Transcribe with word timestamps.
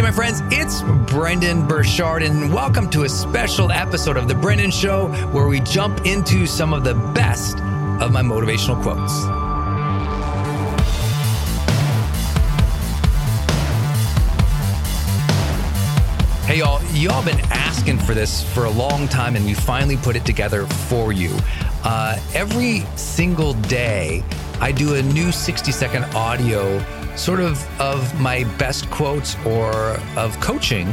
Hey, 0.00 0.06
my 0.06 0.12
friends, 0.12 0.40
it's 0.50 0.80
Brendon 1.12 1.68
Burchard, 1.68 2.22
and 2.22 2.54
welcome 2.54 2.88
to 2.88 3.02
a 3.02 3.08
special 3.10 3.70
episode 3.70 4.16
of 4.16 4.28
The 4.28 4.34
Brendon 4.34 4.70
Show 4.70 5.08
where 5.26 5.46
we 5.46 5.60
jump 5.60 6.06
into 6.06 6.46
some 6.46 6.72
of 6.72 6.84
the 6.84 6.94
best 7.12 7.58
of 8.00 8.10
my 8.10 8.22
motivational 8.22 8.80
quotes. 8.82 9.12
Hey, 16.46 16.60
y'all, 16.60 16.82
y'all 16.94 17.22
been 17.22 17.38
asking 17.50 17.98
for 17.98 18.14
this 18.14 18.42
for 18.54 18.64
a 18.64 18.70
long 18.70 19.06
time, 19.06 19.36
and 19.36 19.44
we 19.44 19.52
finally 19.52 19.98
put 19.98 20.16
it 20.16 20.24
together 20.24 20.64
for 20.64 21.12
you. 21.12 21.36
Uh, 21.84 22.18
every 22.32 22.86
single 22.96 23.52
day, 23.52 24.24
I 24.62 24.72
do 24.72 24.94
a 24.94 25.02
new 25.02 25.30
60 25.30 25.70
second 25.72 26.04
audio 26.14 26.82
sort 27.16 27.40
of 27.40 27.80
of 27.80 28.20
my 28.20 28.44
best 28.58 28.90
quotes 28.90 29.36
or 29.46 29.72
of 30.16 30.38
coaching 30.40 30.86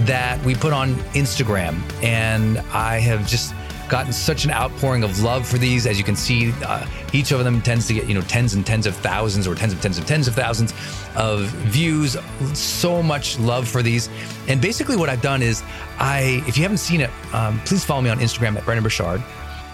that 0.00 0.42
we 0.44 0.54
put 0.54 0.72
on 0.72 0.94
Instagram. 1.14 1.80
And 2.02 2.58
I 2.72 2.98
have 3.00 3.26
just 3.26 3.54
gotten 3.88 4.12
such 4.12 4.44
an 4.44 4.50
outpouring 4.50 5.04
of 5.04 5.20
love 5.22 5.46
for 5.46 5.58
these. 5.58 5.86
As 5.86 5.96
you 5.96 6.04
can 6.04 6.16
see, 6.16 6.52
uh, 6.64 6.86
each 7.12 7.30
of 7.30 7.44
them 7.44 7.62
tends 7.62 7.86
to 7.86 7.94
get, 7.94 8.06
you 8.08 8.14
know, 8.14 8.20
tens 8.22 8.54
and 8.54 8.66
tens 8.66 8.86
of 8.86 8.96
thousands 8.96 9.46
or 9.46 9.54
tens 9.54 9.72
of 9.72 9.80
tens 9.80 9.98
of 9.98 10.06
tens 10.06 10.28
of 10.28 10.34
thousands 10.34 10.74
of 11.14 11.46
views. 11.68 12.16
So 12.54 13.02
much 13.02 13.38
love 13.38 13.68
for 13.68 13.82
these. 13.82 14.08
And 14.48 14.60
basically, 14.60 14.96
what 14.96 15.08
I've 15.08 15.22
done 15.22 15.42
is, 15.42 15.62
I, 15.98 16.42
if 16.46 16.56
you 16.56 16.62
haven't 16.62 16.78
seen 16.78 17.00
it, 17.00 17.10
um, 17.32 17.60
please 17.60 17.84
follow 17.84 18.02
me 18.02 18.10
on 18.10 18.18
Instagram 18.18 18.56
at 18.56 18.64
Brendon 18.64 18.82
Burchard. 18.82 19.22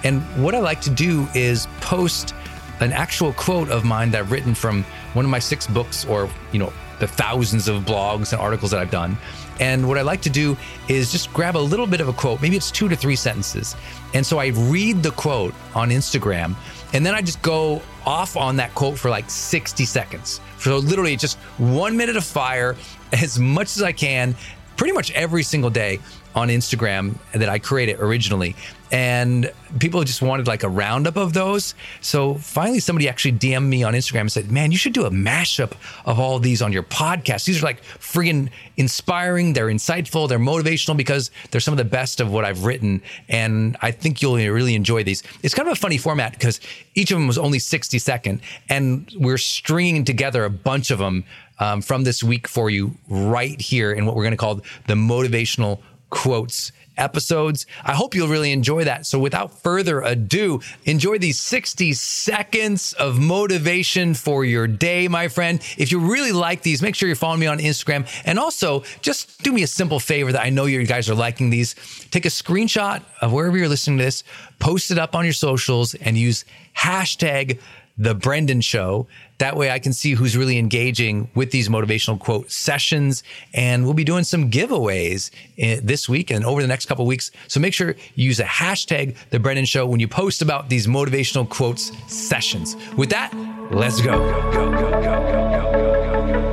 And 0.04 0.22
what 0.42 0.54
I 0.54 0.58
like 0.58 0.80
to 0.82 0.90
do 0.90 1.28
is 1.34 1.66
post 1.80 2.34
an 2.82 2.92
actual 2.92 3.32
quote 3.34 3.70
of 3.70 3.84
mine 3.84 4.10
that 4.10 4.20
I've 4.20 4.32
written 4.32 4.54
from 4.54 4.82
one 5.14 5.24
of 5.24 5.30
my 5.30 5.38
six 5.38 5.66
books 5.66 6.04
or, 6.04 6.28
you 6.50 6.58
know, 6.58 6.72
the 6.98 7.06
thousands 7.06 7.68
of 7.68 7.82
blogs 7.84 8.32
and 8.32 8.40
articles 8.40 8.72
that 8.72 8.80
I've 8.80 8.90
done. 8.90 9.16
And 9.60 9.86
what 9.88 9.98
I 9.98 10.02
like 10.02 10.20
to 10.22 10.30
do 10.30 10.56
is 10.88 11.12
just 11.12 11.32
grab 11.32 11.56
a 11.56 11.58
little 11.58 11.86
bit 11.86 12.00
of 12.00 12.08
a 12.08 12.12
quote, 12.12 12.42
maybe 12.42 12.56
it's 12.56 12.70
two 12.70 12.88
to 12.88 12.96
three 12.96 13.16
sentences. 13.16 13.76
And 14.14 14.24
so 14.24 14.38
I 14.38 14.48
read 14.48 15.02
the 15.02 15.12
quote 15.12 15.54
on 15.74 15.90
Instagram 15.90 16.56
and 16.92 17.06
then 17.06 17.14
I 17.14 17.22
just 17.22 17.40
go 17.42 17.80
off 18.04 18.36
on 18.36 18.56
that 18.56 18.74
quote 18.74 18.98
for 18.98 19.10
like 19.10 19.30
60 19.30 19.84
seconds. 19.84 20.40
So 20.58 20.76
literally 20.78 21.16
just 21.16 21.38
one 21.58 21.96
minute 21.96 22.16
of 22.16 22.24
fire 22.24 22.76
as 23.12 23.38
much 23.38 23.76
as 23.76 23.82
I 23.82 23.92
can, 23.92 24.34
pretty 24.82 24.94
much 24.94 25.12
every 25.12 25.44
single 25.44 25.70
day. 25.70 26.00
on 26.34 26.48
Instagram 26.48 27.14
that 27.32 27.48
I 27.48 27.58
created 27.58 28.00
originally. 28.00 28.56
And 28.90 29.50
people 29.78 30.02
just 30.04 30.20
wanted 30.20 30.46
like 30.46 30.62
a 30.62 30.68
roundup 30.68 31.16
of 31.16 31.32
those. 31.32 31.74
So 32.00 32.34
finally, 32.34 32.80
somebody 32.80 33.08
actually 33.08 33.32
DM'd 33.32 33.68
me 33.68 33.82
on 33.84 33.94
Instagram 33.94 34.20
and 34.20 34.32
said, 34.32 34.50
Man, 34.50 34.70
you 34.70 34.76
should 34.76 34.92
do 34.92 35.04
a 35.04 35.10
mashup 35.10 35.72
of 36.04 36.18
all 36.20 36.38
these 36.38 36.60
on 36.60 36.72
your 36.72 36.82
podcast. 36.82 37.46
These 37.46 37.62
are 37.62 37.66
like 37.66 37.82
friggin' 37.82 38.50
inspiring. 38.76 39.54
They're 39.54 39.68
insightful. 39.68 40.28
They're 40.28 40.38
motivational 40.38 40.96
because 40.96 41.30
they're 41.50 41.60
some 41.60 41.72
of 41.72 41.78
the 41.78 41.84
best 41.84 42.20
of 42.20 42.30
what 42.30 42.44
I've 42.44 42.64
written. 42.64 43.02
And 43.28 43.76
I 43.80 43.92
think 43.92 44.20
you'll 44.20 44.36
really 44.36 44.74
enjoy 44.74 45.04
these. 45.04 45.22
It's 45.42 45.54
kind 45.54 45.68
of 45.68 45.72
a 45.72 45.80
funny 45.80 45.98
format 45.98 46.32
because 46.32 46.60
each 46.94 47.10
of 47.10 47.18
them 47.18 47.26
was 47.26 47.38
only 47.38 47.58
60 47.58 47.98
second. 47.98 48.40
And 48.68 49.10
we're 49.18 49.38
stringing 49.38 50.04
together 50.04 50.44
a 50.44 50.50
bunch 50.50 50.90
of 50.90 50.98
them 50.98 51.24
um, 51.62 51.80
from 51.80 52.02
this 52.02 52.24
week 52.24 52.48
for 52.48 52.70
you 52.70 52.96
right 53.08 53.60
here 53.60 53.92
in 53.92 54.04
what 54.04 54.16
we're 54.16 54.24
going 54.24 54.32
to 54.32 54.36
call 54.36 54.56
the 54.88 54.94
motivational 54.94 55.80
quotes 56.10 56.72
episodes. 56.96 57.66
I 57.84 57.94
hope 57.94 58.14
you'll 58.14 58.28
really 58.28 58.50
enjoy 58.50 58.84
that. 58.84 59.06
So 59.06 59.18
without 59.18 59.62
further 59.62 60.00
ado, 60.00 60.60
enjoy 60.84 61.18
these 61.18 61.38
60 61.38 61.92
seconds 61.94 62.92
of 62.94 63.18
motivation 63.18 64.12
for 64.14 64.44
your 64.44 64.66
day, 64.66 65.06
my 65.06 65.28
friend. 65.28 65.60
If 65.78 65.92
you 65.92 66.00
really 66.00 66.32
like 66.32 66.62
these, 66.62 66.82
make 66.82 66.96
sure 66.96 67.06
you're 67.06 67.16
following 67.16 67.40
me 67.40 67.46
on 67.46 67.60
Instagram. 67.60 68.06
And 68.24 68.40
also 68.40 68.82
just 69.00 69.40
do 69.42 69.52
me 69.52 69.62
a 69.62 69.68
simple 69.68 70.00
favor 70.00 70.32
that 70.32 70.44
I 70.44 70.50
know 70.50 70.66
you 70.66 70.84
guys 70.84 71.08
are 71.08 71.14
liking 71.14 71.48
these. 71.48 71.76
Take 72.10 72.26
a 72.26 72.28
screenshot 72.28 73.02
of 73.20 73.32
wherever 73.32 73.56
you're 73.56 73.68
listening 73.68 73.98
to 73.98 74.04
this, 74.04 74.24
post 74.58 74.90
it 74.90 74.98
up 74.98 75.14
on 75.14 75.24
your 75.24 75.32
socials 75.32 75.94
and 75.94 76.18
use 76.18 76.44
hashtag 76.76 77.60
the 77.96 78.14
Brendon 78.14 78.60
Show. 78.60 79.06
That 79.42 79.56
way 79.56 79.72
I 79.72 79.80
can 79.80 79.92
see 79.92 80.12
who's 80.12 80.36
really 80.36 80.56
engaging 80.56 81.28
with 81.34 81.50
these 81.50 81.68
motivational 81.68 82.16
quote 82.16 82.48
sessions. 82.48 83.24
And 83.52 83.84
we'll 83.84 83.92
be 83.92 84.04
doing 84.04 84.22
some 84.22 84.52
giveaways 84.52 85.32
eh, 85.58 85.80
this 85.82 86.08
week 86.08 86.30
and 86.30 86.44
over 86.44 86.62
the 86.62 86.68
next 86.68 86.86
couple 86.86 87.04
weeks. 87.06 87.32
So 87.48 87.58
make 87.58 87.74
sure 87.74 87.96
you 88.14 88.26
use 88.26 88.38
a 88.38 88.44
hashtag 88.44 89.16
the 89.30 89.40
Brendon 89.40 89.64
Show 89.64 89.84
when 89.84 89.98
you 89.98 90.06
post 90.06 90.42
about 90.42 90.68
these 90.68 90.86
motivational 90.86 91.48
quotes 91.48 91.90
sessions. 92.06 92.76
With 92.96 93.10
that, 93.10 93.34
let's 93.72 94.00
go. 94.00 94.12
go, 94.52 94.70
go, 94.70 94.90
go 95.02 96.51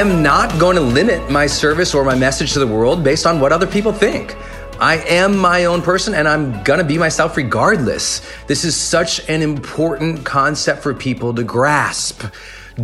am 0.00 0.22
not 0.22 0.58
going 0.58 0.76
to 0.76 0.82
limit 0.82 1.30
my 1.30 1.46
service 1.46 1.94
or 1.94 2.04
my 2.04 2.14
message 2.14 2.54
to 2.54 2.58
the 2.58 2.66
world 2.66 3.04
based 3.04 3.26
on 3.26 3.38
what 3.38 3.52
other 3.52 3.66
people 3.66 3.92
think. 3.92 4.34
I 4.80 4.96
am 4.96 5.36
my 5.36 5.66
own 5.66 5.82
person 5.82 6.14
and 6.14 6.26
I'm 6.26 6.62
gonna 6.62 6.84
be 6.84 6.96
myself 6.96 7.36
regardless. 7.36 8.22
This 8.46 8.64
is 8.64 8.74
such 8.74 9.28
an 9.28 9.42
important 9.42 10.24
concept 10.24 10.82
for 10.82 10.94
people 10.94 11.34
to 11.34 11.44
grasp. 11.44 12.24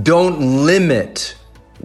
Don't 0.02 0.66
limit 0.66 1.36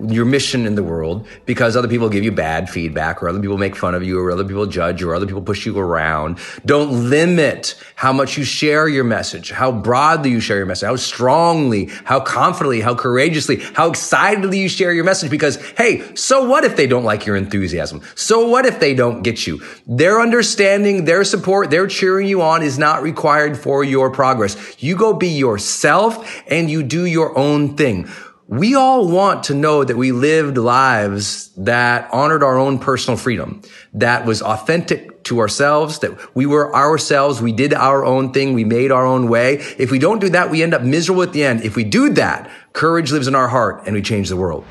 your 0.09 0.25
mission 0.25 0.65
in 0.65 0.75
the 0.75 0.83
world 0.83 1.27
because 1.45 1.75
other 1.75 1.87
people 1.87 2.09
give 2.09 2.23
you 2.23 2.31
bad 2.31 2.69
feedback 2.69 3.21
or 3.21 3.29
other 3.29 3.39
people 3.39 3.57
make 3.57 3.75
fun 3.75 3.95
of 3.95 4.03
you 4.03 4.19
or 4.19 4.31
other 4.31 4.43
people 4.43 4.65
judge 4.65 5.01
you 5.01 5.09
or 5.09 5.15
other 5.15 5.25
people 5.25 5.41
push 5.41 5.65
you 5.65 5.77
around. 5.77 6.39
Don't 6.65 7.09
limit 7.09 7.75
how 7.95 8.13
much 8.13 8.37
you 8.37 8.43
share 8.43 8.87
your 8.87 9.03
message, 9.03 9.51
how 9.51 9.71
broadly 9.71 10.31
you 10.31 10.39
share 10.39 10.57
your 10.57 10.65
message, 10.65 10.87
how 10.87 10.95
strongly, 10.95 11.89
how 12.03 12.19
confidently, 12.19 12.81
how 12.81 12.95
courageously, 12.95 13.57
how 13.73 13.89
excitedly 13.89 14.59
you 14.59 14.69
share 14.69 14.93
your 14.93 15.03
message 15.03 15.29
because, 15.29 15.57
hey, 15.77 16.03
so 16.15 16.47
what 16.47 16.63
if 16.63 16.75
they 16.75 16.87
don't 16.87 17.03
like 17.03 17.25
your 17.25 17.35
enthusiasm? 17.35 18.01
So 18.15 18.47
what 18.47 18.65
if 18.65 18.79
they 18.79 18.93
don't 18.93 19.21
get 19.21 19.45
you? 19.45 19.61
Their 19.85 20.21
understanding, 20.21 21.05
their 21.05 21.23
support, 21.23 21.69
their 21.69 21.87
cheering 21.87 22.27
you 22.27 22.41
on 22.41 22.63
is 22.63 22.79
not 22.79 23.03
required 23.03 23.57
for 23.57 23.83
your 23.83 24.09
progress. 24.09 24.75
You 24.79 24.95
go 24.95 25.13
be 25.13 25.27
yourself 25.27 26.41
and 26.47 26.69
you 26.69 26.83
do 26.83 27.05
your 27.05 27.37
own 27.37 27.75
thing 27.77 28.09
we 28.51 28.75
all 28.75 29.07
want 29.07 29.45
to 29.45 29.53
know 29.53 29.81
that 29.81 29.95
we 29.95 30.11
lived 30.11 30.57
lives 30.57 31.51
that 31.55 32.09
honored 32.11 32.43
our 32.43 32.57
own 32.57 32.79
personal 32.79 33.17
freedom, 33.17 33.61
that 33.93 34.25
was 34.25 34.41
authentic 34.41 35.23
to 35.23 35.39
ourselves, 35.39 35.99
that 35.99 36.35
we 36.35 36.45
were 36.45 36.75
ourselves, 36.75 37.41
we 37.41 37.53
did 37.53 37.73
our 37.73 38.03
own 38.03 38.33
thing, 38.33 38.53
we 38.53 38.65
made 38.65 38.91
our 38.91 39.05
own 39.05 39.29
way. 39.29 39.53
If 39.77 39.89
we 39.89 39.99
don't 39.99 40.19
do 40.19 40.27
that, 40.29 40.51
we 40.51 40.63
end 40.63 40.73
up 40.73 40.81
miserable 40.81 41.23
at 41.23 41.31
the 41.31 41.45
end. 41.45 41.63
If 41.63 41.77
we 41.77 41.85
do 41.85 42.09
that, 42.15 42.51
courage 42.73 43.13
lives 43.13 43.29
in 43.29 43.35
our 43.35 43.47
heart 43.47 43.83
and 43.85 43.95
we 43.95 44.01
change 44.01 44.27
the 44.27 44.35
world. 44.35 44.65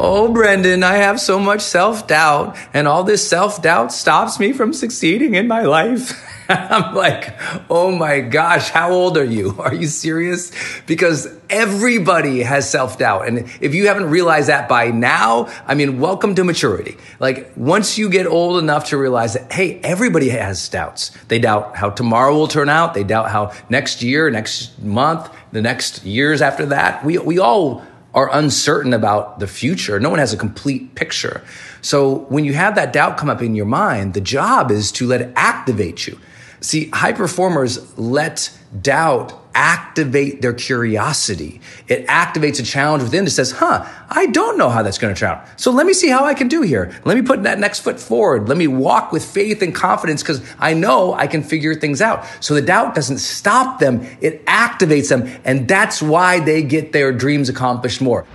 Oh, 0.00 0.32
Brendon, 0.32 0.84
I 0.84 0.98
have 0.98 1.18
so 1.18 1.40
much 1.40 1.60
self 1.60 2.06
doubt, 2.06 2.56
and 2.72 2.86
all 2.86 3.02
this 3.02 3.28
self 3.28 3.60
doubt 3.60 3.92
stops 3.92 4.38
me 4.38 4.52
from 4.52 4.72
succeeding 4.72 5.34
in 5.34 5.48
my 5.48 5.62
life. 5.62 6.24
I'm 6.48 6.94
like, 6.94 7.36
oh 7.68 7.90
my 7.90 8.20
gosh, 8.20 8.70
how 8.70 8.92
old 8.92 9.18
are 9.18 9.24
you? 9.24 9.56
Are 9.58 9.74
you 9.74 9.88
serious? 9.88 10.52
Because 10.86 11.26
everybody 11.50 12.44
has 12.44 12.70
self 12.70 12.96
doubt. 12.96 13.26
And 13.26 13.50
if 13.60 13.74
you 13.74 13.88
haven't 13.88 14.08
realized 14.08 14.48
that 14.48 14.68
by 14.68 14.92
now, 14.92 15.48
I 15.66 15.74
mean, 15.74 15.98
welcome 15.98 16.36
to 16.36 16.44
maturity. 16.44 16.96
Like 17.18 17.50
once 17.56 17.98
you 17.98 18.08
get 18.08 18.28
old 18.28 18.62
enough 18.62 18.90
to 18.90 18.96
realize 18.96 19.34
that, 19.34 19.52
hey, 19.52 19.80
everybody 19.80 20.28
has 20.28 20.68
doubts. 20.68 21.10
They 21.26 21.40
doubt 21.40 21.76
how 21.76 21.90
tomorrow 21.90 22.34
will 22.34 22.46
turn 22.46 22.68
out. 22.68 22.94
They 22.94 23.02
doubt 23.02 23.32
how 23.32 23.52
next 23.68 24.00
year, 24.00 24.30
next 24.30 24.80
month, 24.80 25.28
the 25.50 25.60
next 25.60 26.04
years 26.04 26.40
after 26.40 26.66
that. 26.66 27.04
We, 27.04 27.18
we 27.18 27.40
all 27.40 27.84
are 28.18 28.28
uncertain 28.36 28.92
about 28.92 29.38
the 29.38 29.46
future. 29.46 30.00
No 30.00 30.10
one 30.10 30.18
has 30.18 30.32
a 30.32 30.36
complete 30.36 30.96
picture. 30.96 31.40
So 31.82 32.26
when 32.28 32.44
you 32.44 32.52
have 32.52 32.74
that 32.74 32.92
doubt 32.92 33.16
come 33.16 33.30
up 33.30 33.40
in 33.40 33.54
your 33.54 33.64
mind, 33.64 34.14
the 34.14 34.20
job 34.20 34.72
is 34.72 34.90
to 34.92 35.06
let 35.06 35.20
it 35.20 35.32
activate 35.36 36.08
you. 36.08 36.18
See, 36.60 36.88
high 36.90 37.12
performers 37.12 37.98
let 37.98 38.50
doubt 38.82 39.32
activate 39.54 40.40
their 40.40 40.52
curiosity. 40.52 41.60
It 41.88 42.06
activates 42.06 42.60
a 42.60 42.62
challenge 42.62 43.02
within 43.02 43.24
that 43.24 43.32
says, 43.32 43.50
huh, 43.50 43.84
I 44.08 44.26
don't 44.26 44.56
know 44.56 44.68
how 44.68 44.82
that's 44.82 44.98
going 44.98 45.14
to 45.14 45.18
turn 45.18 45.30
out. 45.30 45.60
So 45.60 45.72
let 45.72 45.84
me 45.84 45.92
see 45.92 46.08
how 46.08 46.24
I 46.24 46.34
can 46.34 46.46
do 46.46 46.62
here. 46.62 46.92
Let 47.04 47.16
me 47.16 47.22
put 47.22 47.42
that 47.42 47.58
next 47.58 47.80
foot 47.80 47.98
forward. 47.98 48.48
Let 48.48 48.56
me 48.56 48.68
walk 48.68 49.10
with 49.10 49.24
faith 49.24 49.62
and 49.62 49.74
confidence 49.74 50.22
because 50.22 50.42
I 50.58 50.74
know 50.74 51.12
I 51.14 51.26
can 51.26 51.42
figure 51.42 51.74
things 51.74 52.00
out. 52.00 52.24
So 52.40 52.54
the 52.54 52.62
doubt 52.62 52.94
doesn't 52.94 53.18
stop 53.18 53.80
them. 53.80 54.06
It 54.20 54.46
activates 54.46 55.08
them. 55.08 55.28
And 55.44 55.66
that's 55.66 56.00
why 56.00 56.38
they 56.40 56.62
get 56.62 56.92
their 56.92 57.12
dreams 57.12 57.48
accomplished 57.48 58.00
more. 58.00 58.26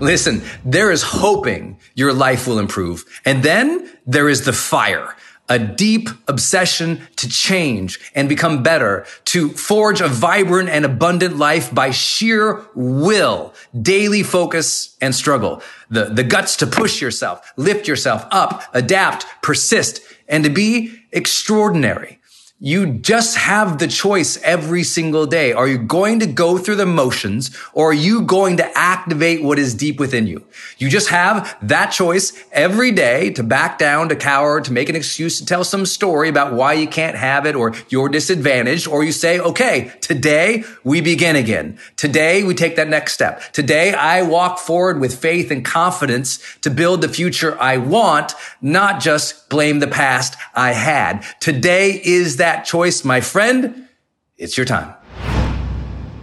Listen, 0.00 0.42
there 0.64 0.90
is 0.90 1.02
hoping 1.02 1.78
your 1.94 2.12
life 2.12 2.46
will 2.46 2.58
improve. 2.58 3.04
And 3.24 3.42
then 3.42 3.90
there 4.06 4.28
is 4.28 4.44
the 4.44 4.52
fire 4.52 5.14
a 5.48 5.58
deep 5.58 6.08
obsession 6.26 7.00
to 7.16 7.28
change 7.28 7.98
and 8.14 8.28
become 8.28 8.62
better, 8.62 9.06
to 9.24 9.48
forge 9.50 10.00
a 10.00 10.08
vibrant 10.08 10.68
and 10.68 10.84
abundant 10.84 11.36
life 11.36 11.74
by 11.74 11.90
sheer 11.90 12.66
will, 12.74 13.54
daily 13.80 14.22
focus 14.22 14.96
and 15.00 15.14
struggle, 15.14 15.62
the, 15.90 16.04
the 16.04 16.24
guts 16.24 16.56
to 16.56 16.66
push 16.66 17.00
yourself, 17.00 17.52
lift 17.56 17.88
yourself 17.88 18.26
up, 18.30 18.62
adapt, 18.74 19.26
persist, 19.42 20.00
and 20.28 20.44
to 20.44 20.50
be 20.50 21.00
extraordinary. 21.12 22.17
You 22.60 22.94
just 22.94 23.36
have 23.36 23.78
the 23.78 23.86
choice 23.86 24.36
every 24.42 24.82
single 24.82 25.26
day. 25.26 25.52
Are 25.52 25.68
you 25.68 25.78
going 25.78 26.18
to 26.18 26.26
go 26.26 26.58
through 26.58 26.74
the 26.74 26.86
motions 26.86 27.56
or 27.72 27.90
are 27.90 27.94
you 27.94 28.22
going 28.22 28.56
to 28.56 28.68
activate 28.76 29.44
what 29.44 29.60
is 29.60 29.76
deep 29.76 30.00
within 30.00 30.26
you? 30.26 30.44
You 30.76 30.88
just 30.88 31.10
have 31.10 31.56
that 31.62 31.92
choice 31.92 32.32
every 32.50 32.90
day 32.90 33.30
to 33.34 33.44
back 33.44 33.78
down, 33.78 34.08
to 34.08 34.16
cower, 34.16 34.60
to 34.60 34.72
make 34.72 34.88
an 34.88 34.96
excuse, 34.96 35.38
to 35.38 35.46
tell 35.46 35.62
some 35.62 35.86
story 35.86 36.28
about 36.28 36.52
why 36.52 36.72
you 36.72 36.88
can't 36.88 37.16
have 37.16 37.46
it 37.46 37.54
or 37.54 37.74
you're 37.90 38.08
disadvantaged. 38.08 38.88
Or 38.88 39.04
you 39.04 39.12
say, 39.12 39.38
okay, 39.38 39.92
today 40.00 40.64
we 40.82 41.00
begin 41.00 41.36
again. 41.36 41.78
Today 41.94 42.42
we 42.42 42.56
take 42.56 42.74
that 42.74 42.88
next 42.88 43.12
step. 43.12 43.52
Today 43.52 43.94
I 43.94 44.22
walk 44.22 44.58
forward 44.58 44.98
with 44.98 45.16
faith 45.16 45.52
and 45.52 45.64
confidence 45.64 46.40
to 46.62 46.70
build 46.70 47.02
the 47.02 47.08
future 47.08 47.56
I 47.60 47.76
want, 47.76 48.34
not 48.60 49.00
just 49.00 49.47
blame 49.48 49.80
the 49.80 49.86
past 49.86 50.36
I 50.54 50.72
had. 50.72 51.24
Today 51.40 52.00
is 52.04 52.36
that 52.36 52.64
choice, 52.64 53.04
my 53.04 53.20
friend, 53.20 53.88
it's 54.36 54.56
your 54.56 54.66
time. 54.66 54.94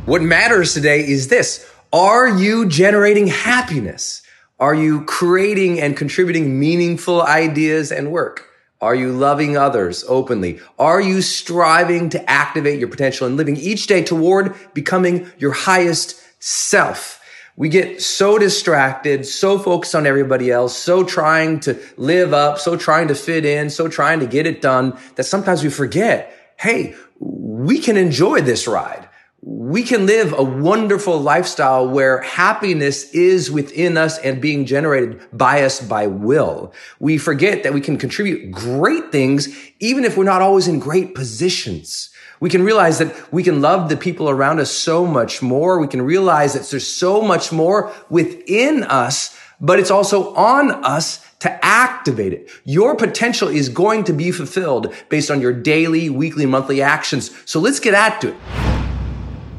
What 0.06 0.22
matters 0.22 0.74
today 0.74 1.00
is 1.02 1.28
this. 1.30 1.70
Are 1.92 2.28
you 2.28 2.68
generating 2.68 3.28
happiness? 3.28 4.22
Are 4.60 4.76
you 4.76 5.04
creating 5.06 5.82
and 5.82 5.98
contributing 5.98 6.60
meaningful 6.60 7.22
ideas 7.22 7.92
and 7.92 8.12
work? 8.12 8.48
Are 8.82 8.96
you 8.96 9.12
loving 9.12 9.58
others 9.58 10.04
openly? 10.08 10.60
Are 10.78 11.02
you 11.02 11.22
striving 11.22 12.10
to 12.10 12.30
activate 12.30 12.80
your 12.80 12.88
potential 12.88 13.26
and 13.26 13.36
living 13.36 13.58
each 13.58 13.88
day 13.88 14.04
toward 14.04 14.56
becoming 14.74 15.30
your 15.38 15.52
highest 15.52 16.22
self? 16.40 17.20
We 17.58 17.70
get 17.70 18.02
so 18.02 18.38
distracted, 18.38 19.26
so 19.26 19.58
focused 19.58 19.96
on 19.96 20.06
everybody 20.06 20.52
else, 20.52 20.78
so 20.78 21.06
trying 21.06 21.62
to 21.62 21.80
live 21.96 22.34
up, 22.34 22.60
so 22.60 22.76
trying 22.76 23.08
to 23.08 23.16
fit 23.16 23.46
in, 23.46 23.70
so 23.70 23.88
trying 23.88 24.20
to 24.20 24.28
get 24.28 24.46
it 24.46 24.62
done 24.62 24.98
that 25.16 25.24
sometimes 25.24 25.64
we 25.64 25.70
forget, 25.70 26.54
hey, 26.60 26.96
we 27.20 27.80
can 27.80 27.96
enjoy 27.96 28.42
this 28.42 28.68
ride. 28.68 29.08
We 29.42 29.84
can 29.84 30.06
live 30.06 30.34
a 30.34 30.44
wonderful 30.44 31.22
lifestyle 31.22 31.88
where 31.88 32.22
happiness 32.22 33.12
is 33.12 33.52
within 33.52 33.96
us 33.96 34.18
and 34.18 34.42
being 34.42 34.66
generated 34.66 35.22
by 35.32 35.64
us 35.64 35.80
by 35.80 36.08
will. 36.08 36.74
We 37.00 37.18
forget 37.20 37.64
that 37.64 37.74
we 37.74 37.80
can 37.80 37.98
contribute 37.98 38.52
great 38.52 39.12
things 39.12 39.56
even 39.80 40.04
if 40.04 40.18
we're 40.18 40.24
not 40.24 40.42
always 40.42 40.68
in 40.68 40.80
great 40.80 41.14
positions. 41.16 42.10
We 42.40 42.50
can 42.50 42.64
realize 42.64 43.00
that 43.00 43.32
we 43.32 43.44
can 43.44 43.62
love 43.62 43.90
the 43.90 43.98
people 43.98 44.30
around 44.30 44.60
us 44.60 44.72
so 44.72 45.06
much 45.06 45.42
more. 45.42 45.80
We 45.80 45.88
can 45.88 46.02
realize 46.02 46.54
that 46.54 46.70
there's 46.70 46.88
so 46.88 47.22
much 47.22 47.52
more 47.52 47.92
within 48.10 48.84
us, 48.84 49.38
but 49.62 49.80
it's 49.80 49.92
also 49.92 50.34
on 50.36 50.72
us 50.84 51.26
to 51.40 51.66
activate 51.66 52.34
it. 52.34 52.50
Your 52.64 52.96
potential 52.96 53.48
is 53.48 53.70
going 53.70 54.04
to 54.06 54.14
be 54.14 54.32
fulfilled 54.32 54.94
based 55.10 55.32
on 55.32 55.42
your 55.42 55.54
daily, 55.54 56.10
weekly, 56.10 56.46
monthly 56.46 56.82
actions. 56.82 57.32
So 57.46 57.60
let's 57.60 57.80
get 57.80 57.94
at 57.94 58.24
it. 58.24 58.36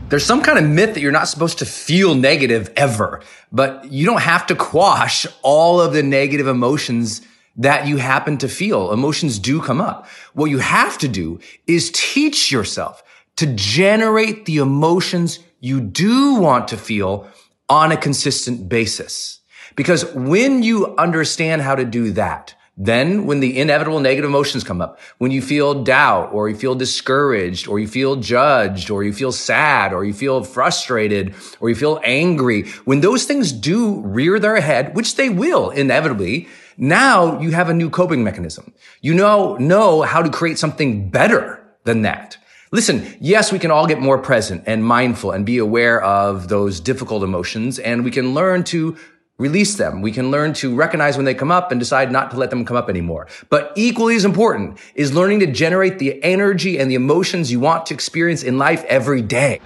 There's 0.08 0.24
some 0.24 0.42
kind 0.42 0.58
of 0.58 0.64
myth 0.64 0.94
that 0.94 1.00
you're 1.00 1.12
not 1.12 1.28
supposed 1.28 1.58
to 1.58 1.66
feel 1.66 2.14
negative 2.14 2.72
ever, 2.76 3.22
but 3.50 3.90
you 3.90 4.06
don't 4.06 4.22
have 4.22 4.46
to 4.46 4.54
quash 4.54 5.26
all 5.42 5.80
of 5.80 5.92
the 5.92 6.02
negative 6.02 6.46
emotions 6.46 7.22
that 7.56 7.86
you 7.86 7.96
happen 7.96 8.38
to 8.38 8.48
feel. 8.48 8.92
Emotions 8.92 9.38
do 9.38 9.60
come 9.60 9.80
up. 9.80 10.06
What 10.34 10.50
you 10.50 10.58
have 10.58 10.98
to 10.98 11.08
do 11.08 11.40
is 11.66 11.90
teach 11.92 12.52
yourself 12.52 13.02
to 13.36 13.46
generate 13.54 14.46
the 14.46 14.58
emotions 14.58 15.38
you 15.60 15.80
do 15.80 16.36
want 16.36 16.68
to 16.68 16.76
feel 16.76 17.28
on 17.68 17.92
a 17.92 17.96
consistent 17.96 18.68
basis. 18.68 19.40
Because 19.74 20.04
when 20.14 20.62
you 20.62 20.94
understand 20.96 21.62
how 21.62 21.74
to 21.74 21.84
do 21.84 22.12
that, 22.12 22.54
then 22.78 23.24
when 23.24 23.40
the 23.40 23.58
inevitable 23.58 24.00
negative 24.00 24.28
emotions 24.28 24.62
come 24.62 24.82
up, 24.82 25.00
when 25.16 25.30
you 25.30 25.40
feel 25.40 25.82
doubt 25.82 26.32
or 26.32 26.48
you 26.48 26.54
feel 26.54 26.74
discouraged 26.74 27.68
or 27.68 27.78
you 27.78 27.88
feel 27.88 28.16
judged 28.16 28.90
or 28.90 29.02
you 29.02 29.14
feel 29.14 29.32
sad 29.32 29.94
or 29.94 30.04
you 30.04 30.12
feel 30.12 30.44
frustrated 30.44 31.34
or 31.60 31.70
you 31.70 31.74
feel 31.74 32.00
angry, 32.04 32.68
when 32.84 33.00
those 33.00 33.24
things 33.24 33.50
do 33.50 34.00
rear 34.02 34.38
their 34.38 34.60
head, 34.60 34.94
which 34.94 35.16
they 35.16 35.30
will 35.30 35.70
inevitably, 35.70 36.48
now 36.76 37.40
you 37.40 37.50
have 37.52 37.68
a 37.68 37.74
new 37.74 37.90
coping 37.90 38.22
mechanism. 38.22 38.72
You 39.00 39.14
know, 39.14 39.56
know 39.56 40.02
how 40.02 40.22
to 40.22 40.30
create 40.30 40.58
something 40.58 41.10
better 41.10 41.62
than 41.84 42.02
that. 42.02 42.36
Listen, 42.72 43.06
yes, 43.20 43.52
we 43.52 43.58
can 43.58 43.70
all 43.70 43.86
get 43.86 44.00
more 44.00 44.18
present 44.18 44.64
and 44.66 44.84
mindful 44.84 45.30
and 45.30 45.46
be 45.46 45.58
aware 45.58 46.02
of 46.02 46.48
those 46.48 46.80
difficult 46.80 47.22
emotions 47.22 47.78
and 47.78 48.04
we 48.04 48.10
can 48.10 48.34
learn 48.34 48.64
to 48.64 48.96
release 49.38 49.76
them. 49.76 50.02
We 50.02 50.12
can 50.12 50.30
learn 50.30 50.54
to 50.54 50.74
recognize 50.74 51.16
when 51.16 51.26
they 51.26 51.34
come 51.34 51.52
up 51.52 51.70
and 51.70 51.78
decide 51.78 52.10
not 52.10 52.30
to 52.32 52.38
let 52.38 52.50
them 52.50 52.64
come 52.64 52.76
up 52.76 52.88
anymore. 52.88 53.28
But 53.50 53.72
equally 53.76 54.16
as 54.16 54.24
important 54.24 54.78
is 54.94 55.14
learning 55.14 55.40
to 55.40 55.46
generate 55.46 55.98
the 55.98 56.22
energy 56.24 56.78
and 56.78 56.90
the 56.90 56.94
emotions 56.94 57.52
you 57.52 57.60
want 57.60 57.86
to 57.86 57.94
experience 57.94 58.42
in 58.42 58.58
life 58.58 58.82
every 58.84 59.22
day. 59.22 59.60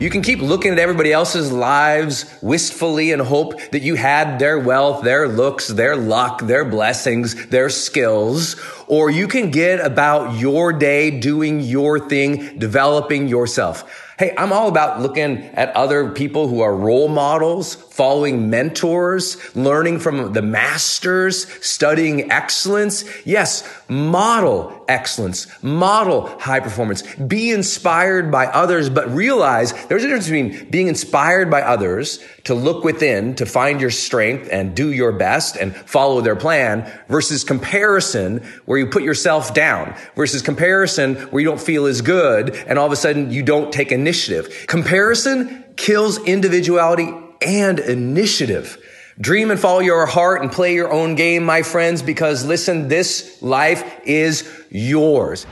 You 0.00 0.08
can 0.08 0.22
keep 0.22 0.40
looking 0.40 0.72
at 0.72 0.78
everybody 0.78 1.12
else's 1.12 1.52
lives 1.52 2.24
wistfully 2.40 3.12
and 3.12 3.20
hope 3.20 3.60
that 3.70 3.82
you 3.82 3.96
had 3.96 4.38
their 4.38 4.58
wealth, 4.58 5.04
their 5.04 5.28
looks, 5.28 5.68
their 5.68 5.94
luck, 5.94 6.40
their 6.40 6.64
blessings, 6.64 7.48
their 7.48 7.68
skills. 7.68 8.56
Or 8.86 9.10
you 9.10 9.28
can 9.28 9.50
get 9.50 9.78
about 9.78 10.38
your 10.38 10.72
day 10.72 11.20
doing 11.20 11.60
your 11.60 12.08
thing, 12.08 12.58
developing 12.58 13.28
yourself. 13.28 14.09
Hey, 14.20 14.34
I'm 14.36 14.52
all 14.52 14.68
about 14.68 15.00
looking 15.00 15.38
at 15.54 15.74
other 15.74 16.10
people 16.10 16.46
who 16.46 16.60
are 16.60 16.76
role 16.76 17.08
models, 17.08 17.74
following 17.74 18.50
mentors, 18.50 19.38
learning 19.56 20.00
from 20.00 20.34
the 20.34 20.42
masters, 20.42 21.50
studying 21.64 22.30
excellence. 22.30 23.02
Yes, 23.24 23.66
model 23.88 24.84
excellence, 24.88 25.46
model 25.62 26.26
high 26.38 26.60
performance, 26.60 27.00
be 27.14 27.50
inspired 27.50 28.30
by 28.30 28.44
others, 28.44 28.90
but 28.90 29.10
realize 29.10 29.72
there's 29.86 30.04
a 30.04 30.08
difference 30.08 30.26
between 30.26 30.68
being 30.68 30.88
inspired 30.88 31.50
by 31.50 31.62
others 31.62 32.18
to 32.44 32.54
look 32.54 32.84
within, 32.84 33.34
to 33.36 33.46
find 33.46 33.80
your 33.80 33.90
strength 33.90 34.48
and 34.50 34.74
do 34.74 34.92
your 34.92 35.12
best 35.12 35.56
and 35.56 35.74
follow 35.74 36.20
their 36.20 36.36
plan 36.36 36.90
versus 37.08 37.44
comparison 37.44 38.38
where 38.64 38.78
you 38.78 38.86
put 38.86 39.02
yourself 39.02 39.54
down 39.54 39.94
versus 40.16 40.42
comparison 40.42 41.16
where 41.16 41.40
you 41.40 41.48
don't 41.48 41.60
feel 41.60 41.86
as 41.86 42.00
good 42.00 42.54
and 42.66 42.78
all 42.78 42.86
of 42.86 42.92
a 42.92 42.96
sudden 42.96 43.30
you 43.30 43.42
don't 43.42 43.72
take 43.72 43.92
initiative. 43.92 44.66
Comparison 44.66 45.64
kills 45.76 46.18
individuality 46.24 47.12
and 47.42 47.78
initiative. 47.78 48.78
Dream 49.20 49.50
and 49.50 49.60
follow 49.60 49.80
your 49.80 50.06
heart 50.06 50.40
and 50.40 50.50
play 50.50 50.74
your 50.74 50.90
own 50.90 51.14
game, 51.14 51.44
my 51.44 51.62
friends, 51.62 52.00
because 52.00 52.44
listen, 52.44 52.88
this 52.88 53.42
life 53.42 54.00
is 54.04 54.48
yours. 54.70 55.46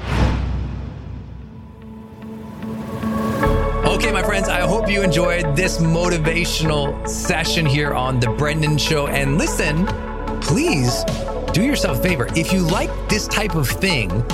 Okay, 3.98 4.12
my 4.12 4.22
friends, 4.22 4.48
I 4.48 4.60
hope 4.60 4.88
you 4.88 5.02
enjoyed 5.02 5.56
this 5.56 5.78
motivational 5.78 7.06
session 7.08 7.66
here 7.66 7.92
on 7.92 8.20
The 8.20 8.28
Brendon 8.28 8.78
Show. 8.78 9.08
And 9.08 9.38
listen, 9.38 9.88
please 10.40 11.02
do 11.52 11.64
yourself 11.64 11.98
a 11.98 12.02
favor. 12.02 12.28
If 12.36 12.52
you 12.52 12.60
like 12.60 12.90
this 13.08 13.26
type 13.26 13.56
of 13.56 13.68
thing, 13.68 14.24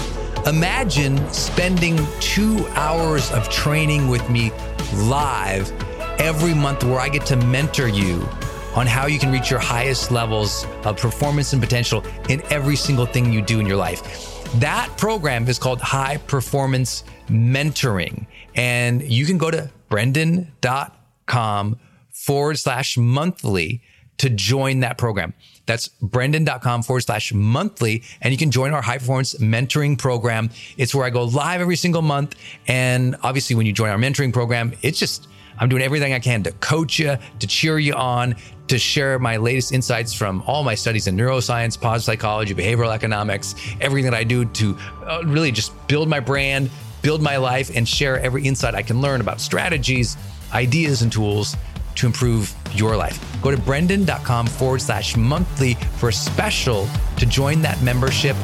imagine 0.45 1.17
spending 1.33 1.99
two 2.21 2.67
hours 2.75 3.33
of 3.33 3.49
training 3.49 4.07
with 4.07 4.29
me 4.29 4.53
live 4.97 5.73
every 6.21 6.53
month 6.53 6.85
where 6.85 7.01
I 7.01 7.09
get 7.09 7.25
to 7.27 7.37
mentor 7.37 7.89
you 7.89 8.29
on 8.77 8.87
how 8.87 9.07
you 9.07 9.19
can 9.19 9.33
reach 9.33 9.51
your 9.51 9.61
highest 9.61 10.11
levels 10.11 10.67
of 10.85 10.99
performance 10.99 11.55
and 11.55 11.63
potential 11.63 12.05
in 12.29 12.43
every 12.51 12.77
single 12.77 13.07
thing 13.07 13.33
you 13.33 13.41
do 13.41 13.61
in 13.61 13.67
your 13.67 13.79
life. 13.79 14.34
That 14.61 14.97
program 14.97 15.49
is 15.49 15.59
called 15.59 15.81
High 15.81 16.19
Performance 16.19 17.03
Mentoring. 17.29 18.27
And 18.55 19.03
you 19.03 19.27
can 19.27 19.37
go 19.37 19.51
to 19.51 19.71
brendon.com 19.89 21.79
forward 22.13 22.59
slash 22.59 22.97
monthly 22.97 23.83
to 24.19 24.31
join 24.31 24.81
that 24.81 24.97
program. 24.97 25.35
That's 25.67 25.89
brendon.com 25.89 26.85
forward 26.85 27.01
slash 27.01 27.33
monthly. 27.33 28.05
And 28.21 28.33
you 28.33 28.39
can 28.39 28.53
join 28.53 28.73
our 28.73 28.83
high 28.83 28.99
performance 28.99 29.35
mentoring 29.35 29.99
program. 29.99 30.51
It's 30.77 30.95
where 30.95 31.05
I 31.05 31.11
go 31.11 31.25
live 31.25 31.61
every 31.61 31.77
single 31.77 32.03
month. 32.03 32.37
And 32.69 33.17
obviously, 33.23 33.57
when 33.57 33.67
you 33.67 33.73
join 33.73 33.91
our 33.91 33.99
mentoring 33.99 34.33
program, 34.33 34.73
it's 34.83 35.01
just, 35.01 35.27
I'm 35.59 35.69
doing 35.69 35.83
everything 35.83 36.13
I 36.13 36.19
can 36.19 36.43
to 36.45 36.53
coach 36.53 36.99
you, 36.99 37.17
to 37.39 37.47
cheer 37.47 37.79
you 37.79 37.95
on, 37.95 38.37
to 38.69 38.79
share 38.79 39.19
my 39.19 39.37
latest 39.37 39.73
insights 39.73 40.13
from 40.13 40.43
all 40.47 40.65
my 40.65 40.75
studies 40.75 41.07
in 41.07 41.17
neuroscience, 41.17 41.81
positive 41.81 42.05
psychology, 42.05 42.55
behavioral 42.55 42.93
economics, 42.93 43.55
everything 43.81 44.11
that 44.11 44.19
I 44.19 44.25
do 44.25 44.45
to 44.45 44.79
uh, 45.07 45.23
really 45.25 45.53
just 45.53 45.73
build 45.87 46.09
my 46.09 46.21
brand, 46.21 46.71
build 47.03 47.23
my 47.23 47.37
life, 47.37 47.71
and 47.75 47.87
share 47.87 48.19
every 48.21 48.45
insight 48.45 48.75
I 48.75 48.83
can 48.83 49.01
learn 49.01 49.21
about 49.21 49.41
strategies, 49.41 50.17
ideas, 50.53 51.03
and 51.03 51.13
tools 51.13 51.57
to 51.97 52.07
improve 52.07 52.55
your 52.73 52.97
life. 52.97 53.21
Go 53.43 53.51
to 53.51 53.57
brendon.com 53.57 54.47
forward 54.47 54.81
slash 54.83 55.17
monthly 55.17 55.75
for 55.99 56.09
a 56.09 56.13
special 56.13 56.89
to 57.17 57.27
join 57.27 57.63
that 57.63 57.81
membership 57.83 58.37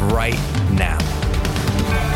right 0.00 0.38
now. 0.72 2.15